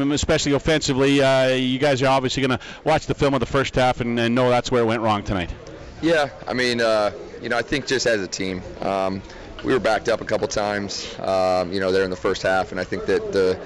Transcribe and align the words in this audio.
especially 0.00 0.50
offensively. 0.50 1.22
Uh, 1.22 1.50
you 1.50 1.78
guys 1.78 2.02
are 2.02 2.08
obviously 2.08 2.44
going 2.44 2.58
to 2.58 2.64
watch 2.82 3.06
the 3.06 3.14
film 3.14 3.32
of 3.32 3.38
the 3.38 3.46
first 3.46 3.76
half 3.76 4.00
and, 4.00 4.18
and, 4.18 4.34
know 4.34 4.50
that's 4.50 4.68
where 4.68 4.82
it 4.82 4.86
went 4.86 5.02
wrong 5.02 5.22
tonight. 5.22 5.54
Yeah, 6.02 6.30
I 6.48 6.52
mean, 6.52 6.80
uh, 6.80 7.12
you 7.40 7.48
know, 7.48 7.56
I 7.56 7.62
think 7.62 7.86
just 7.86 8.04
as 8.08 8.20
a 8.20 8.26
team, 8.26 8.60
um, 8.80 9.22
we 9.62 9.72
were 9.72 9.78
backed 9.78 10.08
up 10.08 10.20
a 10.20 10.24
couple 10.24 10.48
times, 10.48 11.16
um, 11.20 11.72
you 11.72 11.78
know, 11.78 11.92
there 11.92 12.02
in 12.02 12.10
the 12.10 12.16
first 12.16 12.42
half, 12.42 12.72
and 12.72 12.80
I 12.80 12.84
think 12.84 13.06
that 13.06 13.30
the 13.30 13.56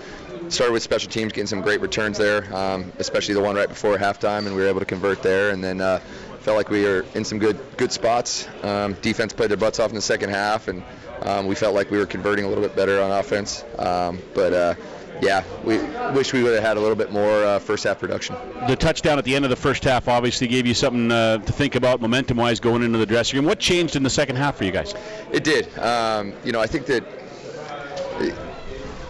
started 0.50 0.74
with 0.74 0.82
special 0.82 1.10
teams 1.10 1.32
getting 1.32 1.46
some 1.46 1.62
great 1.62 1.80
returns 1.80 2.18
there, 2.18 2.54
um, 2.54 2.92
especially 2.98 3.32
the 3.32 3.40
one 3.40 3.56
right 3.56 3.68
before 3.68 3.96
halftime, 3.96 4.46
and 4.46 4.54
we 4.54 4.60
were 4.60 4.68
able 4.68 4.80
to 4.80 4.86
convert 4.86 5.22
there, 5.22 5.48
and 5.50 5.64
then. 5.64 5.80
Uh, 5.80 6.00
felt 6.40 6.56
like 6.56 6.70
we 6.70 6.84
were 6.84 7.04
in 7.14 7.26
some 7.26 7.38
good 7.38 7.58
good 7.76 7.92
spots. 7.92 8.48
Um, 8.62 8.94
defense 9.02 9.34
played 9.34 9.50
their 9.50 9.58
butts 9.58 9.80
off 9.80 9.90
in 9.90 9.96
the 9.96 10.00
second 10.00 10.30
half, 10.30 10.68
and 10.68 10.82
um, 11.20 11.46
we 11.46 11.54
felt 11.54 11.74
like 11.74 11.90
we 11.90 11.98
were 11.98 12.06
converting 12.06 12.46
a 12.46 12.48
little 12.48 12.62
bit 12.62 12.74
better 12.74 13.02
on 13.02 13.10
offense. 13.10 13.64
Um, 13.76 14.18
but 14.34 14.54
uh, 14.54 14.74
yeah, 15.20 15.44
we 15.64 15.78
wish 16.14 16.32
we 16.32 16.42
would 16.42 16.54
have 16.54 16.62
had 16.62 16.76
a 16.76 16.80
little 16.80 16.96
bit 16.96 17.12
more 17.12 17.44
uh, 17.44 17.58
first 17.58 17.84
half 17.84 17.98
production. 17.98 18.36
The 18.66 18.76
touchdown 18.76 19.18
at 19.18 19.24
the 19.24 19.34
end 19.34 19.44
of 19.44 19.50
the 19.50 19.56
first 19.56 19.84
half 19.84 20.08
obviously 20.08 20.46
gave 20.46 20.66
you 20.66 20.74
something 20.74 21.10
uh, 21.10 21.38
to 21.38 21.52
think 21.52 21.74
about 21.74 22.00
momentum 22.00 22.36
wise 22.36 22.60
going 22.60 22.82
into 22.82 22.98
the 22.98 23.06
dressing 23.06 23.38
room. 23.38 23.46
What 23.46 23.58
changed 23.58 23.96
in 23.96 24.02
the 24.02 24.10
second 24.10 24.36
half 24.36 24.56
for 24.56 24.64
you 24.64 24.72
guys? 24.72 24.94
It 25.32 25.44
did. 25.44 25.76
Um, 25.78 26.32
you 26.44 26.52
know, 26.52 26.60
I 26.60 26.66
think 26.66 26.86
that. 26.86 27.04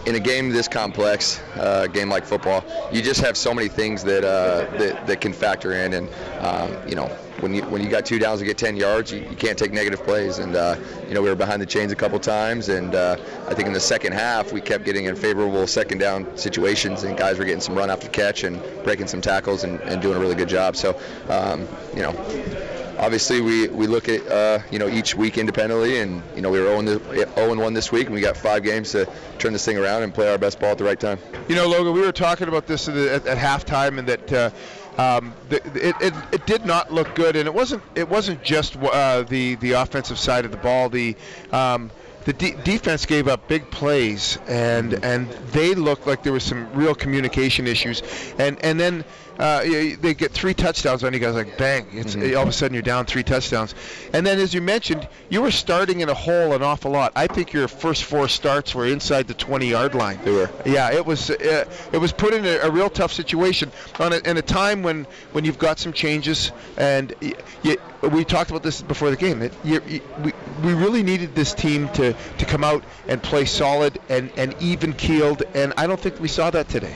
In 0.09 0.15
a 0.15 0.19
game 0.19 0.49
this 0.49 0.67
complex, 0.67 1.39
uh, 1.55 1.85
game 1.85 2.09
like 2.09 2.25
football, 2.25 2.65
you 2.91 2.99
just 2.99 3.21
have 3.21 3.37
so 3.37 3.53
many 3.53 3.67
things 3.67 4.03
that 4.03 4.23
uh, 4.23 4.65
that, 4.77 5.05
that 5.05 5.21
can 5.21 5.31
factor 5.31 5.73
in, 5.73 5.93
and 5.93 6.09
um, 6.39 6.75
you 6.87 6.95
know 6.95 7.05
when 7.41 7.53
you 7.53 7.61
when 7.65 7.83
you 7.83 7.89
got 7.89 8.07
two 8.07 8.17
downs 8.17 8.39
to 8.39 8.45
get 8.45 8.57
10 8.57 8.75
yards, 8.75 9.11
you, 9.11 9.19
you 9.19 9.35
can't 9.35 9.57
take 9.57 9.71
negative 9.71 10.03
plays. 10.03 10.39
And 10.39 10.55
uh, 10.55 10.75
you 11.07 11.13
know 11.13 11.21
we 11.21 11.29
were 11.29 11.35
behind 11.35 11.61
the 11.61 11.65
chains 11.67 11.91
a 11.91 11.95
couple 11.95 12.19
times, 12.19 12.69
and 12.69 12.95
uh, 12.95 13.17
I 13.47 13.53
think 13.53 13.67
in 13.67 13.73
the 13.73 13.79
second 13.79 14.13
half 14.13 14.51
we 14.51 14.61
kept 14.61 14.83
getting 14.83 15.05
in 15.05 15.15
favorable 15.15 15.67
second 15.67 15.99
down 15.99 16.25
situations, 16.35 17.03
and 17.03 17.15
guys 17.15 17.37
were 17.37 17.45
getting 17.45 17.61
some 17.61 17.75
run 17.75 17.91
after 17.91 18.09
catch 18.09 18.43
and 18.43 18.59
breaking 18.83 19.07
some 19.07 19.21
tackles 19.21 19.63
and, 19.63 19.79
and 19.81 20.01
doing 20.01 20.17
a 20.17 20.19
really 20.19 20.35
good 20.35 20.49
job. 20.49 20.75
So 20.75 20.99
um, 21.29 21.67
you 21.95 22.01
know 22.01 22.78
obviously 22.99 23.41
we, 23.41 23.67
we 23.69 23.87
look 23.87 24.09
at 24.09 24.25
uh, 24.27 24.59
you 24.71 24.77
know 24.77 24.87
each 24.87 25.15
week 25.15 25.37
independently, 25.37 25.99
and 25.99 26.21
you 26.35 26.41
know 26.41 26.49
we 26.49 26.59
were 26.59 26.67
0 26.67 27.51
and 27.51 27.59
1 27.59 27.73
this 27.73 27.91
week, 27.91 28.05
and 28.05 28.13
we 28.13 28.21
got 28.21 28.37
five 28.37 28.63
games 28.63 28.91
to 28.91 29.09
turn 29.37 29.53
this 29.53 29.65
thing 29.65 29.77
around 29.77 30.03
and 30.03 30.13
play 30.13 30.29
our 30.29 30.37
best 30.37 30.59
ball 30.59 30.71
at 30.71 30.77
the 30.77 30.83
right 30.83 30.99
time. 30.99 31.17
You 31.47 31.55
know, 31.55 31.67
Logan, 31.67 31.93
we 31.93 32.01
were 32.01 32.11
talking 32.11 32.47
about 32.47 32.67
this 32.67 32.87
at, 32.87 32.95
at, 32.97 33.27
at 33.27 33.37
halftime, 33.37 33.97
and 33.97 34.07
that. 34.07 34.33
Uh, 34.33 34.49
um, 34.97 35.33
the, 35.47 35.57
it, 35.75 35.95
it, 36.01 36.13
it, 36.33 36.45
did 36.45 36.65
not 36.65 36.91
look 36.91 37.15
good, 37.15 37.37
and 37.37 37.47
it 37.47 37.53
wasn't 37.53 37.81
it 37.95 38.09
wasn't 38.09 38.43
just 38.43 38.75
uh, 38.75 39.21
the 39.21 39.55
the 39.55 39.71
offensive 39.71 40.19
side 40.19 40.43
of 40.43 40.51
the 40.51 40.57
ball. 40.57 40.89
The 40.89 41.15
um, 41.53 41.89
the 42.29 42.33
de- 42.33 42.63
defense 42.63 43.07
gave 43.07 43.27
up 43.27 43.47
big 43.47 43.71
plays, 43.71 44.37
and 44.47 44.93
and 45.03 45.27
they 45.51 45.73
looked 45.73 46.05
like 46.05 46.21
there 46.21 46.33
was 46.33 46.43
some 46.43 46.71
real 46.73 46.93
communication 46.93 47.65
issues, 47.65 48.03
and 48.37 48.63
and 48.63 48.79
then 48.79 49.03
uh, 49.39 49.61
they 50.01 50.13
get 50.13 50.31
three 50.33 50.53
touchdowns 50.53 51.01
on 51.03 51.13
you 51.13 51.19
guys 51.19 51.33
like 51.33 51.57
bang 51.57 51.87
it's 51.93 52.13
mm-hmm. 52.13 52.35
all 52.35 52.43
of 52.43 52.49
a 52.49 52.51
sudden 52.51 52.73
you're 52.73 52.83
down 52.83 53.05
three 53.05 53.23
touchdowns. 53.23 53.73
And 54.13 54.27
then 54.27 54.37
as 54.37 54.53
you 54.53 54.59
mentioned 54.59 55.07
you 55.29 55.41
were 55.41 55.51
starting 55.51 56.01
in 56.01 56.09
a 56.09 56.13
hole 56.13 56.51
an 56.53 56.61
awful 56.61 56.91
lot. 56.91 57.13
I 57.15 57.27
think 57.27 57.53
your 57.53 57.69
first 57.69 58.03
four 58.03 58.27
starts 58.27 58.75
were 58.75 58.85
inside 58.85 59.27
the 59.27 59.33
20 59.33 59.67
yard 59.67 59.95
line. 59.95 60.19
They 60.25 60.31
were. 60.31 60.49
Yeah 60.65 60.91
it 60.91 61.05
was 61.05 61.29
uh, 61.29 61.65
it 61.93 61.97
was 61.97 62.11
put 62.11 62.33
in 62.33 62.45
a, 62.45 62.67
a, 62.67 62.69
real 62.69 62.89
tough 62.89 63.13
situation. 63.13 63.71
On 63.99 64.11
a, 64.11 64.17
in 64.29 64.35
a 64.35 64.41
time 64.41 64.83
when 64.83 65.07
when 65.31 65.45
you've 65.45 65.59
got 65.59 65.79
some 65.79 65.93
changes 65.93 66.51
and 66.75 67.15
you, 67.21 67.33
you, 67.63 67.77
we 68.11 68.25
talked 68.25 68.49
about 68.49 68.63
this 68.63 68.81
before 68.81 69.09
the 69.09 69.17
game 69.17 69.41
it, 69.41 69.53
you, 69.63 69.81
we, 70.21 70.33
we 70.63 70.73
really 70.73 71.01
needed 71.01 71.33
this 71.33 71.53
team 71.53 71.87
to 71.89 72.13
to 72.37 72.45
come 72.45 72.63
out 72.63 72.83
and 73.07 73.21
play 73.21 73.45
solid 73.45 73.99
and 74.09 74.31
and 74.37 74.55
even 74.61 74.93
keeled 74.93 75.43
and 75.53 75.73
i 75.77 75.85
don't 75.87 75.99
think 75.99 76.19
we 76.19 76.27
saw 76.27 76.49
that 76.49 76.67
today. 76.69 76.95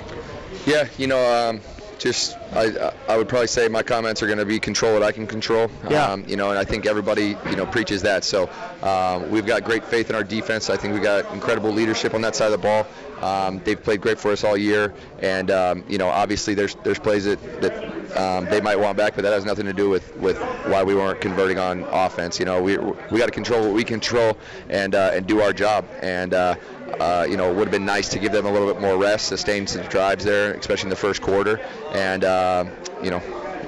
Yeah 0.66 0.88
you 0.98 1.08
know 1.08 1.50
um, 1.50 1.62
just 2.00 2.38
I, 2.56 2.94
I 3.08 3.18
would 3.18 3.28
probably 3.28 3.48
say 3.48 3.68
my 3.68 3.84
comments 3.84 4.22
are 4.22 4.28
going 4.28 4.40
to 4.40 4.46
be 4.46 4.60
control 4.60 4.94
what 4.94 5.04
I 5.04 5.12
can 5.12 5.28
control. 5.28 5.70
Yeah. 5.90 6.06
Um, 6.06 6.26
you 6.28 6.36
know, 6.36 6.50
and 6.50 6.60
I 6.60 6.64
think 6.64 6.86
everybody 6.86 7.36
you 7.50 7.56
know 7.56 7.66
preaches 7.66 8.02
that. 8.04 8.24
So 8.24 8.50
um, 8.82 9.30
we've 9.30 9.46
got 9.46 9.64
great 9.64 9.84
faith 9.86 10.10
in 10.10 10.16
our 10.16 10.24
defense. 10.24 10.70
I 10.70 10.78
think 10.78 10.94
we 10.94 11.00
got 11.00 11.32
incredible 11.34 11.72
leadership 11.72 12.14
on 12.14 12.22
that 12.22 12.36
side 12.36 12.52
of 12.52 12.52
the 12.52 12.58
ball. 12.58 12.88
Um, 13.22 13.62
they've 13.64 13.82
played 13.82 14.02
great 14.02 14.20
for 14.20 14.32
us 14.32 14.44
all 14.44 14.58
year, 14.58 14.94
and 15.20 15.50
um, 15.50 15.84
you 15.88 15.98
know, 15.98 16.10
obviously 16.10 16.54
there's 16.54 16.76
there's 16.84 17.00
plays 17.00 17.26
that 17.26 17.62
that 17.62 18.18
um, 18.18 18.46
they 18.46 18.62
might 18.62 18.78
want 18.78 18.98
back, 18.98 19.16
but 19.16 19.24
that 19.24 19.34
has 19.34 19.46
nothing 19.46 19.66
to 19.66 19.74
do 19.74 19.90
with 19.90 20.16
with 20.18 20.38
why 20.68 20.84
we 20.84 20.94
weren't 20.94 21.22
converting 21.22 21.58
on 21.58 21.84
offense. 21.84 22.40
You 22.40 22.46
know, 22.46 22.62
we 22.62 22.78
we 22.78 23.18
got 23.18 23.26
to 23.26 23.32
control 23.32 23.62
what 23.62 23.74
we 23.74 23.84
control 23.84 24.38
and 24.70 24.94
uh, 24.94 25.12
and 25.14 25.26
do 25.26 25.42
our 25.42 25.54
job. 25.54 25.86
And 26.02 26.34
uh, 26.34 26.56
uh, 27.00 27.26
you 27.30 27.38
know, 27.38 27.50
it 27.50 27.56
would 27.56 27.68
have 27.68 27.72
been 27.72 27.86
nice 27.86 28.10
to 28.10 28.20
give 28.20 28.32
them 28.32 28.46
a 28.46 28.52
little 28.52 28.72
bit 28.72 28.82
more 28.82 28.98
rest, 28.98 29.28
sustain 29.28 29.68
some 29.68 29.84
drives 29.84 30.24
there, 30.24 30.54
especially 30.54 30.88
in 30.88 30.90
the 30.90 30.96
first 30.96 31.22
quarter. 31.22 31.60
And, 31.92 32.24
uh, 32.44 32.66
you 33.02 33.10
know, 33.10 33.22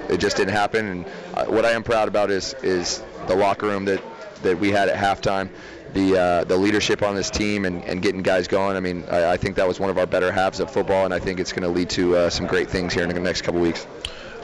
it 0.10 0.18
just 0.18 0.38
didn't 0.38 0.54
happen. 0.54 0.86
And 0.86 1.06
uh, 1.34 1.46
what 1.46 1.66
I 1.66 1.72
am 1.72 1.84
proud 1.84 2.08
about 2.08 2.30
is 2.30 2.54
is 2.62 3.04
the 3.28 3.36
locker 3.36 3.68
room 3.68 3.86
that, 3.86 4.02
that 4.44 4.60
we 4.60 4.72
had 4.72 4.90
at 4.90 4.98
halftime. 4.98 5.50
The, 5.94 6.20
uh, 6.20 6.44
the 6.44 6.58
leadership 6.58 7.02
on 7.04 7.16
this 7.16 7.30
team 7.30 7.64
and, 7.64 7.82
and 7.86 8.02
getting 8.02 8.22
guys 8.22 8.50
going. 8.50 8.76
I 8.76 8.82
mean, 8.82 9.06
I, 9.10 9.32
I, 9.32 9.38
think 9.38 9.56
that 9.56 9.66
was 9.66 9.80
one 9.80 9.90
of 9.90 9.98
our 9.98 10.06
better 10.06 10.30
halves 10.30 10.60
of 10.60 10.70
football, 10.70 11.06
and 11.06 11.14
I 11.14 11.20
think 11.20 11.40
it's 11.40 11.54
going 11.54 11.64
to 11.64 11.70
lead 11.70 11.90
to 11.92 12.18
uh, 12.18 12.30
some 12.30 12.48
great 12.48 12.70
things 12.70 12.94
here 12.94 13.04
in 13.04 13.10
the 13.10 13.18
next 13.22 13.44
couple 13.44 13.62
weeks. 13.62 13.88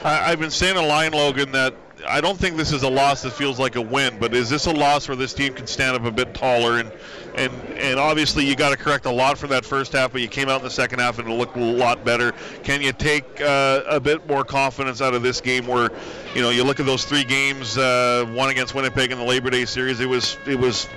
I've 0.02 0.40
been 0.40 0.50
saying 0.50 0.78
a 0.78 0.86
line, 0.86 1.12
Logan, 1.12 1.52
that 1.52 1.74
I 2.06 2.20
don't 2.20 2.38
think 2.38 2.56
this 2.56 2.72
is 2.72 2.82
a 2.82 2.90
loss 2.90 3.22
that 3.22 3.32
feels 3.32 3.58
like 3.58 3.76
a 3.76 3.80
win, 3.80 4.18
but 4.18 4.34
is 4.34 4.48
this 4.50 4.66
a 4.66 4.72
loss 4.72 5.08
where 5.08 5.16
this 5.16 5.32
team 5.32 5.54
can 5.54 5.66
stand 5.66 5.96
up 5.96 6.04
a 6.04 6.10
bit 6.10 6.34
taller 6.34 6.78
and 6.78 6.92
and 7.34 7.52
and 7.78 7.98
obviously 7.98 8.44
you 8.44 8.54
got 8.54 8.70
to 8.70 8.76
correct 8.76 9.06
a 9.06 9.10
lot 9.10 9.38
for 9.38 9.46
that 9.48 9.64
first 9.64 9.92
half, 9.92 10.12
but 10.12 10.20
you 10.20 10.28
came 10.28 10.48
out 10.48 10.58
in 10.58 10.64
the 10.64 10.70
second 10.70 10.98
half 10.98 11.18
and 11.18 11.28
it 11.28 11.32
looked 11.32 11.56
a 11.56 11.60
lot 11.60 12.04
better. 12.04 12.32
Can 12.62 12.82
you 12.82 12.92
take 12.92 13.40
uh, 13.40 13.82
a 13.88 14.00
bit 14.00 14.26
more 14.28 14.44
confidence 14.44 15.00
out 15.00 15.14
of 15.14 15.22
this 15.22 15.40
game 15.40 15.66
where, 15.66 15.90
you 16.34 16.42
know, 16.42 16.50
you 16.50 16.64
look 16.64 16.80
at 16.80 16.86
those 16.86 17.04
three 17.04 17.24
games, 17.24 17.78
uh, 17.78 18.26
one 18.34 18.50
against 18.50 18.74
Winnipeg 18.74 19.12
in 19.12 19.18
the 19.18 19.24
Labor 19.24 19.50
Day 19.50 19.64
series, 19.64 20.00
it 20.00 20.08
was 20.08 20.36
it 20.46 20.58
was 20.58 20.88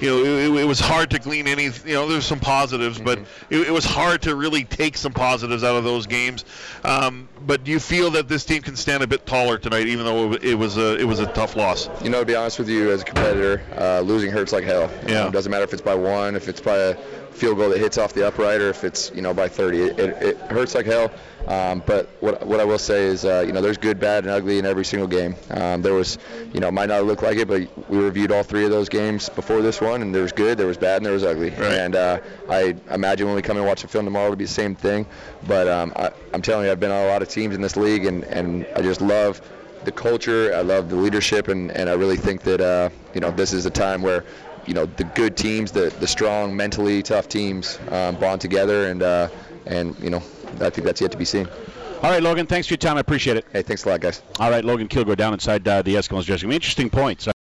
you 0.00 0.10
know, 0.10 0.24
it, 0.24 0.62
it, 0.62 0.64
was 0.64 0.80
hard 0.80 1.10
to 1.10 1.18
glean 1.18 1.46
any. 1.46 1.64
You 1.84 1.94
know, 1.94 2.08
there's 2.08 2.26
some 2.26 2.40
positives, 2.40 2.96
mm-hmm. 2.96 3.04
but 3.04 3.18
it, 3.50 3.68
it, 3.68 3.70
was 3.70 3.84
hard 3.84 4.22
to 4.22 4.34
really 4.34 4.64
take 4.64 4.96
some 4.96 5.12
positives 5.12 5.62
out 5.64 5.76
of 5.76 5.84
those 5.84 6.06
games. 6.06 6.44
Um, 6.84 7.28
but 7.46 7.64
do 7.64 7.70
you 7.70 7.80
feel 7.80 8.10
that 8.12 8.28
this 8.28 8.44
team 8.44 8.62
can 8.62 8.76
stand 8.76 9.02
a 9.02 9.06
bit 9.06 9.26
taller 9.26 9.58
tonight, 9.58 9.86
even 9.86 10.04
though 10.04 10.34
it 10.54 10.58
was 10.58 10.76
a 10.76 10.96
it 10.96 11.04
was 11.04 11.18
a 11.18 11.26
tough 11.26 11.56
loss? 11.56 11.90
You 12.02 12.10
know, 12.10 12.20
to 12.20 12.26
be 12.26 12.36
honest 12.36 12.60
with 12.60 12.68
you, 12.68 12.92
as 12.92 13.02
a 13.02 13.04
competitor, 13.04 13.60
uh, 13.76 14.00
losing 14.00 14.30
hurts 14.30 14.52
like 14.52 14.62
hell. 14.62 14.88
Yeah. 15.06 15.24
Um, 15.24 15.32
doesn't 15.32 15.50
matter 15.50 15.64
if 15.64 15.72
it's 15.72 15.82
by 15.82 15.96
one, 15.96 16.36
if 16.36 16.48
it's 16.48 16.60
by 16.60 16.76
a 16.76 16.94
field 16.94 17.58
goal 17.58 17.70
that 17.70 17.78
hits 17.78 17.98
off 17.98 18.12
the 18.12 18.26
upright, 18.26 18.60
or 18.60 18.70
if 18.70 18.84
it's 18.84 19.10
you 19.14 19.20
know 19.20 19.34
by 19.34 19.48
30. 19.48 19.80
It, 19.80 19.98
it, 19.98 20.22
it 20.22 20.36
hurts 20.38 20.76
like 20.76 20.86
hell. 20.86 21.10
Um, 21.48 21.82
but 21.84 22.08
what, 22.20 22.46
what 22.46 22.60
I 22.60 22.64
will 22.64 22.78
say 22.78 23.04
is, 23.04 23.26
uh, 23.26 23.44
you 23.46 23.52
know, 23.52 23.60
there's 23.60 23.76
good, 23.76 24.00
bad, 24.00 24.24
and 24.24 24.32
ugly 24.32 24.58
in 24.58 24.64
every 24.64 24.84
single 24.84 25.08
game. 25.08 25.36
Um, 25.50 25.82
there 25.82 25.92
was, 25.92 26.16
you 26.54 26.60
know, 26.60 26.70
might 26.70 26.88
not 26.88 27.04
look 27.04 27.20
like 27.20 27.36
it, 27.36 27.48
but 27.48 27.68
we 27.90 27.98
reviewed 27.98 28.32
all 28.32 28.42
three 28.42 28.64
of 28.64 28.70
those 28.70 28.88
games 28.88 29.28
before 29.28 29.60
this 29.60 29.78
one, 29.78 30.00
and 30.00 30.14
there 30.14 30.22
was 30.22 30.32
good, 30.32 30.56
there 30.56 30.66
was 30.66 30.78
bad, 30.78 30.98
and 30.98 31.06
there 31.06 31.12
was 31.12 31.24
ugly. 31.24 31.50
Right. 31.50 31.72
And 31.72 31.96
uh, 31.96 32.20
I 32.48 32.74
imagine 32.90 33.26
when 33.26 33.36
we 33.36 33.42
come 33.42 33.58
and 33.58 33.66
watch 33.66 33.82
the 33.82 33.88
film 33.88 34.06
tomorrow, 34.06 34.26
it'll 34.26 34.36
be 34.36 34.44
the 34.44 34.50
same 34.50 34.74
thing. 34.74 35.04
But 35.46 35.68
um, 35.68 35.92
I, 35.96 36.12
I'm 36.32 36.40
telling 36.40 36.64
you, 36.64 36.72
I've 36.72 36.80
been 36.80 36.92
on 36.92 37.04
a 37.04 37.08
lot 37.08 37.20
of 37.20 37.28
teams 37.28 37.54
in 37.54 37.60
this 37.60 37.76
league, 37.76 38.06
and, 38.06 38.24
and 38.24 38.66
I 38.74 38.80
just 38.80 39.02
love 39.02 39.42
the 39.84 39.92
culture. 39.92 40.54
I 40.54 40.62
love 40.62 40.88
the 40.88 40.96
leadership, 40.96 41.48
and, 41.48 41.70
and 41.72 41.88
I 41.88 41.94
really 41.94 42.16
think 42.16 42.42
that 42.42 42.60
uh, 42.60 42.90
you 43.14 43.20
know 43.20 43.30
this 43.30 43.52
is 43.52 43.66
a 43.66 43.70
time 43.70 44.02
where 44.02 44.24
you 44.66 44.74
know 44.74 44.86
the 44.86 45.04
good 45.04 45.36
teams, 45.36 45.72
the 45.72 45.94
the 46.00 46.06
strong, 46.06 46.56
mentally 46.56 47.02
tough 47.02 47.28
teams 47.28 47.78
um, 47.90 48.16
bond 48.16 48.40
together, 48.40 48.86
and 48.86 49.02
uh, 49.02 49.28
and 49.66 49.98
you 49.98 50.10
know 50.10 50.22
I 50.60 50.70
think 50.70 50.84
that's 50.84 51.00
yet 51.00 51.12
to 51.12 51.18
be 51.18 51.24
seen. 51.24 51.48
All 52.02 52.10
right, 52.10 52.22
Logan. 52.22 52.46
Thanks 52.46 52.66
for 52.66 52.74
your 52.74 52.78
time. 52.78 52.98
I 52.98 53.00
appreciate 53.00 53.38
it. 53.38 53.46
Hey, 53.50 53.62
thanks 53.62 53.84
a 53.84 53.88
lot, 53.88 54.00
guys. 54.00 54.20
All 54.38 54.50
right, 54.50 54.62
Logan 54.62 54.88
Kilgore 54.88 55.16
down 55.16 55.32
inside 55.32 55.66
uh, 55.66 55.80
the 55.80 55.94
Eskimos 55.94 56.24
dressing 56.26 56.48
room. 56.48 56.54
Interesting 56.54 56.90
points. 56.90 57.26